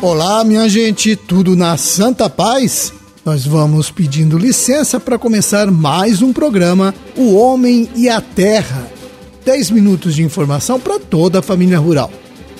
[0.00, 2.92] Olá, minha gente, tudo na Santa Paz?
[3.24, 8.90] Nós vamos pedindo licença para começar mais um programa O Homem e a Terra.
[9.44, 12.10] 10 minutos de informação para toda a família rural.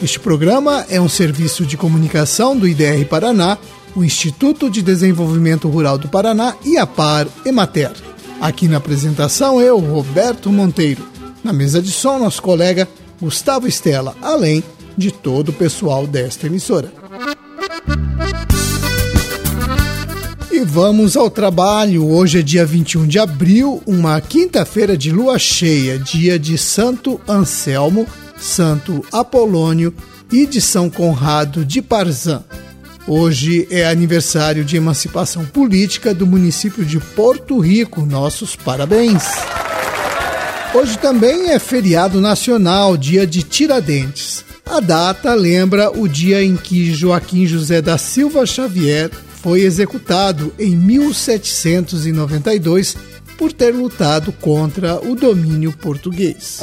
[0.00, 3.58] Este programa é um serviço de comunicação do IDR Paraná,
[3.96, 8.11] o Instituto de Desenvolvimento Rural do Paraná e a Par Emater.
[8.42, 11.06] Aqui na apresentação eu, Roberto Monteiro.
[11.44, 12.88] Na mesa de som, nosso colega
[13.20, 14.64] Gustavo Estela, além
[14.98, 16.92] de todo o pessoal desta emissora.
[20.50, 22.04] E vamos ao trabalho.
[22.08, 28.08] Hoje é dia 21 de abril, uma quinta-feira de lua cheia, dia de Santo Anselmo,
[28.36, 29.94] Santo Apolônio
[30.32, 32.42] e de São Conrado de Parzan.
[33.06, 38.06] Hoje é aniversário de emancipação política do município de Porto Rico.
[38.06, 39.24] Nossos parabéns!
[40.74, 44.44] Hoje também é feriado nacional, dia de Tiradentes.
[44.64, 49.10] A data lembra o dia em que Joaquim José da Silva Xavier
[49.42, 52.96] foi executado em 1792
[53.36, 56.60] por ter lutado contra o domínio português.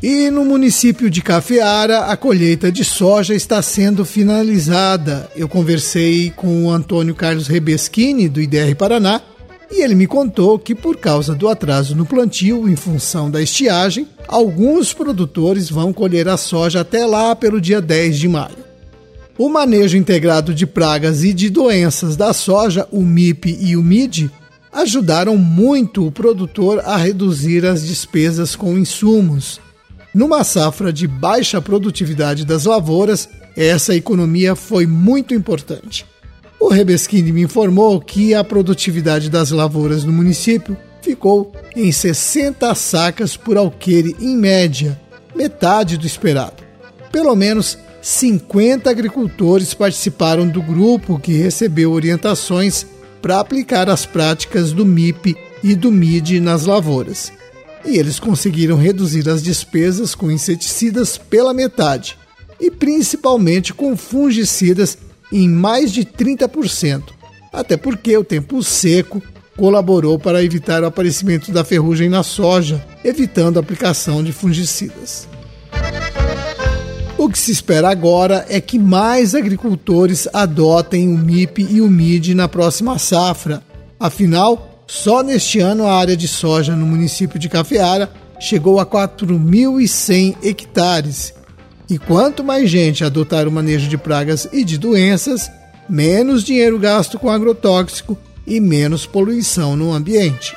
[0.00, 5.28] E no município de Cafeara, a colheita de soja está sendo finalizada.
[5.34, 9.20] Eu conversei com o Antônio Carlos Rebeschini, do IDR Paraná,
[9.68, 14.06] e ele me contou que, por causa do atraso no plantio, em função da estiagem,
[14.28, 18.68] alguns produtores vão colher a soja até lá pelo dia 10 de maio.
[19.36, 24.30] O manejo integrado de pragas e de doenças da soja, o MIP e o MID,
[24.72, 29.60] ajudaram muito o produtor a reduzir as despesas com insumos.
[30.18, 36.04] Numa safra de baixa produtividade das lavouras, essa economia foi muito importante.
[36.58, 43.36] O Rebeschini me informou que a produtividade das lavouras no município ficou em 60 sacas
[43.36, 45.00] por alqueire em média,
[45.36, 46.64] metade do esperado.
[47.12, 52.84] Pelo menos 50 agricultores participaram do grupo que recebeu orientações
[53.22, 57.37] para aplicar as práticas do MIP e do MID nas lavouras.
[57.84, 62.16] E eles conseguiram reduzir as despesas com inseticidas pela metade
[62.60, 64.98] e principalmente com fungicidas
[65.32, 67.02] em mais de 30%,
[67.52, 69.22] até porque o tempo seco
[69.56, 75.28] colaborou para evitar o aparecimento da ferrugem na soja, evitando a aplicação de fungicidas.
[77.18, 82.32] O que se espera agora é que mais agricultores adotem o MIP e o MID
[82.32, 83.60] na próxima safra.
[83.98, 88.10] Afinal, só neste ano a área de soja no município de Cafeara
[88.40, 91.34] chegou a 4.100 hectares
[91.90, 95.50] e quanto mais gente adotar o manejo de pragas e de doenças,
[95.88, 100.56] menos dinheiro gasto com agrotóxico e menos poluição no ambiente.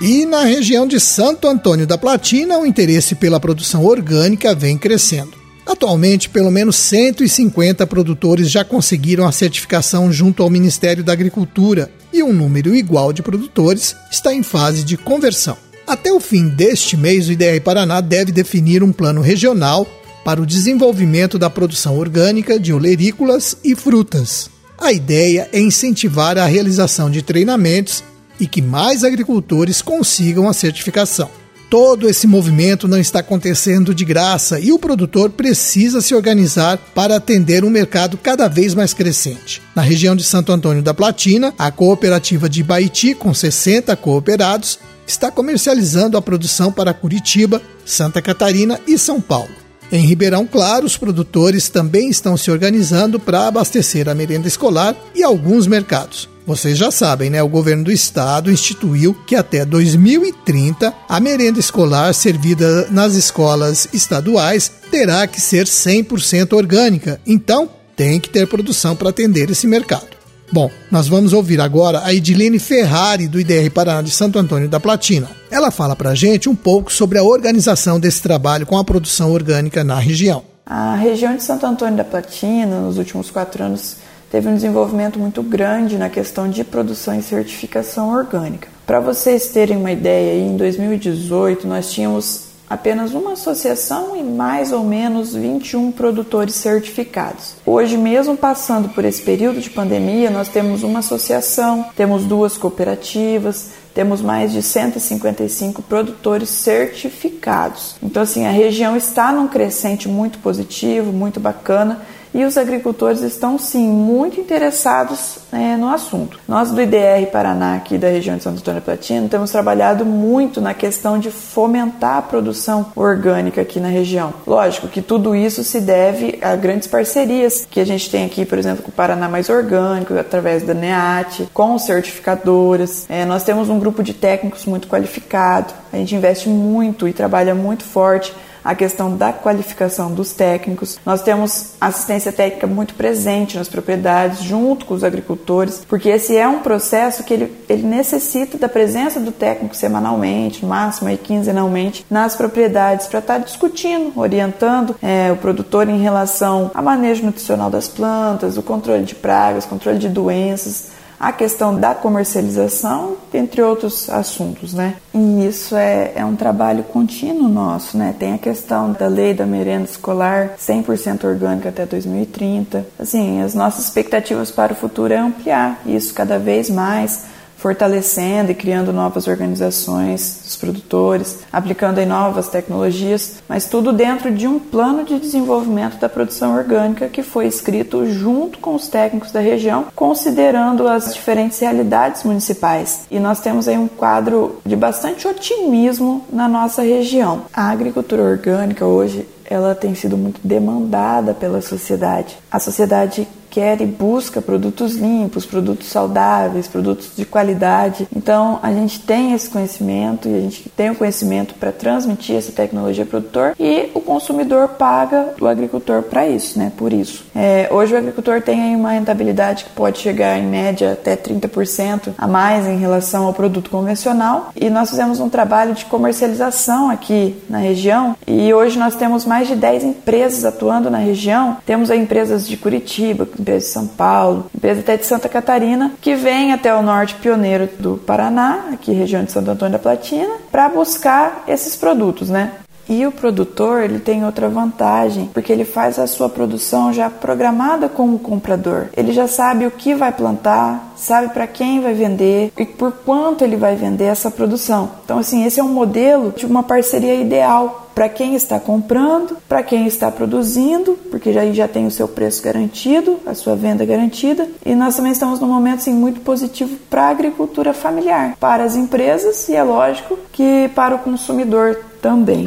[0.00, 5.45] E na região de Santo Antônio da Platina, o interesse pela produção orgânica vem crescendo.
[5.66, 12.22] Atualmente, pelo menos 150 produtores já conseguiram a certificação junto ao Ministério da Agricultura e
[12.22, 15.56] um número igual de produtores está em fase de conversão.
[15.84, 19.86] Até o fim deste mês, o IDR Paraná deve definir um plano regional
[20.24, 24.50] para o desenvolvimento da produção orgânica de olerícolas e frutas.
[24.78, 28.04] A ideia é incentivar a realização de treinamentos
[28.38, 31.30] e que mais agricultores consigam a certificação.
[31.68, 37.16] Todo esse movimento não está acontecendo de graça e o produtor precisa se organizar para
[37.16, 39.60] atender um mercado cada vez mais crescente.
[39.74, 45.30] Na região de Santo Antônio da Platina, a cooperativa de Baiti, com 60 cooperados, está
[45.30, 49.50] comercializando a produção para Curitiba, Santa Catarina e São Paulo.
[49.90, 55.22] Em Ribeirão Claro, os produtores também estão se organizando para abastecer a merenda escolar e
[55.22, 56.28] alguns mercados.
[56.46, 57.42] Vocês já sabem, né?
[57.42, 64.70] O governo do estado instituiu que até 2030 a merenda escolar servida nas escolas estaduais
[64.88, 67.20] terá que ser 100% orgânica.
[67.26, 70.16] Então, tem que ter produção para atender esse mercado.
[70.52, 74.78] Bom, nós vamos ouvir agora a Edilene Ferrari, do IDR Paraná de Santo Antônio da
[74.78, 75.28] Platina.
[75.50, 79.32] Ela fala para a gente um pouco sobre a organização desse trabalho com a produção
[79.32, 80.44] orgânica na região.
[80.64, 83.96] A região de Santo Antônio da Platina, nos últimos quatro anos,
[84.30, 88.68] teve um desenvolvimento muito grande na questão de produção e certificação orgânica.
[88.86, 94.82] Para vocês terem uma ideia, em 2018 nós tínhamos apenas uma associação e mais ou
[94.82, 97.54] menos 21 produtores certificados.
[97.64, 103.70] Hoje, mesmo passando por esse período de pandemia, nós temos uma associação, temos duas cooperativas,
[103.94, 107.94] temos mais de 155 produtores certificados.
[108.02, 112.02] Então, assim, a região está num crescente muito positivo, muito bacana
[112.34, 116.38] e os agricultores estão sim muito interessados é, no assunto.
[116.46, 120.74] Nós do IDR Paraná, aqui da região de Santo Antônio Platino, temos trabalhado muito na
[120.74, 124.32] questão de fomentar a produção orgânica aqui na região.
[124.46, 128.58] Lógico que tudo isso se deve a grandes parcerias que a gente tem aqui, por
[128.58, 133.06] exemplo, com o Paraná Mais Orgânico, através da NEAT, com certificadoras.
[133.08, 137.54] É, nós temos um grupo de técnicos muito qualificado, a gente investe muito e trabalha
[137.54, 138.34] muito forte
[138.66, 140.98] a questão da qualificação dos técnicos.
[141.06, 146.48] Nós temos assistência técnica muito presente nas propriedades, junto com os agricultores, porque esse é
[146.48, 152.04] um processo que ele, ele necessita da presença do técnico semanalmente, no máximo aí quinzenalmente,
[152.10, 157.86] nas propriedades, para estar discutindo, orientando é, o produtor em relação ao manejo nutricional das
[157.86, 164.74] plantas, o controle de pragas, controle de doenças, a questão da comercialização, entre outros assuntos,
[164.74, 164.96] né?
[165.14, 168.14] E isso é, é um trabalho contínuo nosso, né?
[168.18, 172.86] Tem a questão da lei da merenda escolar 100% orgânica até 2030.
[172.98, 177.35] Assim, as nossas expectativas para o futuro é ampliar isso cada vez mais
[177.66, 184.46] fortalecendo e criando novas organizações dos produtores, aplicando em novas tecnologias, mas tudo dentro de
[184.46, 189.40] um plano de desenvolvimento da produção orgânica que foi escrito junto com os técnicos da
[189.40, 193.00] região, considerando as diferentes realidades municipais.
[193.10, 197.46] E nós temos aí um quadro de bastante otimismo na nossa região.
[197.52, 202.36] A agricultura orgânica hoje ela tem sido muito demandada pela sociedade.
[202.50, 203.26] A sociedade
[203.56, 208.06] quer e busca produtos limpos, produtos saudáveis, produtos de qualidade.
[208.14, 212.52] Então a gente tem esse conhecimento e a gente tem o conhecimento para transmitir essa
[212.52, 216.70] tecnologia ao produtor e o consumidor paga o agricultor para isso, né?
[216.76, 217.24] Por isso.
[217.34, 222.28] É, hoje o agricultor tem uma rentabilidade que pode chegar em média até 30% a
[222.28, 227.58] mais em relação ao produto convencional e nós fizemos um trabalho de comercialização aqui na
[227.58, 231.56] região e hoje nós temos mais de 10 empresas atuando na região.
[231.64, 236.52] Temos empresas de Curitiba, empresa de São Paulo, empresa até de Santa Catarina, que vem
[236.52, 241.44] até o norte pioneiro do Paraná, aqui região de Santo Antônio da Platina, para buscar
[241.46, 242.52] esses produtos, né?
[242.88, 247.88] E o produtor ele tem outra vantagem, porque ele faz a sua produção já programada
[247.88, 248.86] com o comprador.
[248.96, 253.42] Ele já sabe o que vai plantar, sabe para quem vai vender e por quanto
[253.42, 254.90] ele vai vender essa produção.
[255.04, 259.62] Então, assim, esse é um modelo de uma parceria ideal para quem está comprando, para
[259.62, 264.46] quem está produzindo, porque aí já tem o seu preço garantido, a sua venda garantida.
[264.66, 268.76] E nós também estamos num momento assim, muito positivo para a agricultura familiar, para as
[268.76, 272.46] empresas e é lógico que para o consumidor também.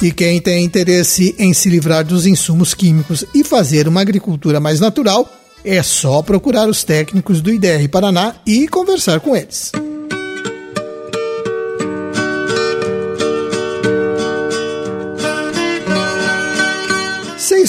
[0.00, 4.80] E quem tem interesse em se livrar dos insumos químicos e fazer uma agricultura mais
[4.80, 5.28] natural,
[5.62, 9.72] é só procurar os técnicos do IDR Paraná e conversar com eles.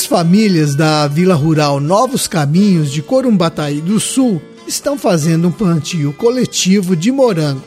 [0.09, 6.95] Famílias da Vila Rural Novos Caminhos de Corumbataí do Sul estão fazendo um plantio coletivo
[6.95, 7.61] de morango.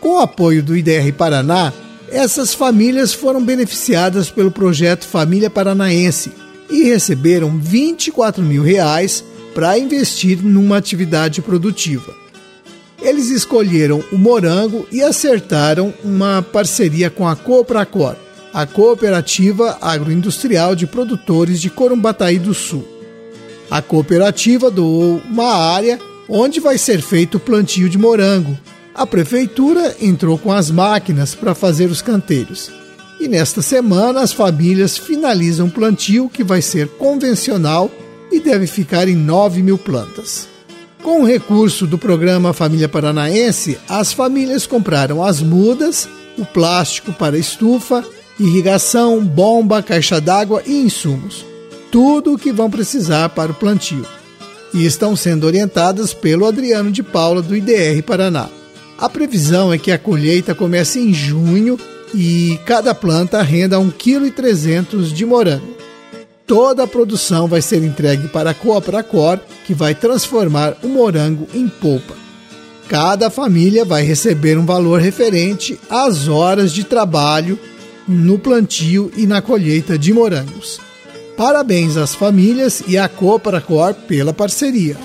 [0.00, 1.70] Com o apoio do IDR Paraná,
[2.08, 6.32] essas famílias foram beneficiadas pelo projeto Família Paranaense
[6.70, 9.22] e receberam 24 mil reais
[9.54, 12.14] para investir numa atividade produtiva.
[13.02, 18.16] Eles escolheram o morango e acertaram uma parceria com a Copracor
[18.52, 22.86] a Cooperativa Agroindustrial de Produtores de Corumbataí do Sul.
[23.70, 28.58] A cooperativa doou uma área onde vai ser feito o plantio de morango.
[28.94, 32.70] A prefeitura entrou com as máquinas para fazer os canteiros.
[33.18, 37.90] E nesta semana as famílias finalizam o plantio que vai ser convencional
[38.30, 40.46] e deve ficar em 9 mil plantas.
[41.02, 47.38] Com o recurso do programa Família Paranaense, as famílias compraram as mudas, o plástico para
[47.38, 48.04] estufa,
[48.38, 51.44] irrigação, bomba, caixa d'água e insumos.
[51.90, 54.06] Tudo o que vão precisar para o plantio.
[54.72, 58.48] E estão sendo orientadas pelo Adriano de Paula do IDR Paraná.
[58.98, 61.78] A previsão é que a colheita comece em junho
[62.14, 65.76] e cada planta renda 1,3 kg de morango.
[66.46, 71.68] Toda a produção vai ser entregue para a Coopracor, que vai transformar o morango em
[71.68, 72.14] polpa.
[72.88, 77.58] Cada família vai receber um valor referente às horas de trabalho
[78.06, 80.80] no plantio e na colheita de morangos.
[81.36, 84.96] Parabéns às famílias e à Copracor pela parceria.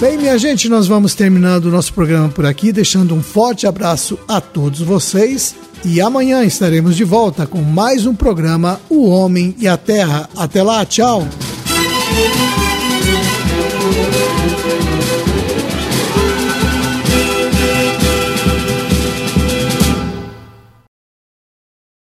[0.00, 4.18] Bem, minha gente, nós vamos terminando o nosso programa por aqui, deixando um forte abraço
[4.26, 5.54] a todos vocês.
[5.84, 10.28] E amanhã estaremos de volta com mais um programa O Homem e a Terra.
[10.36, 11.26] Até lá, tchau!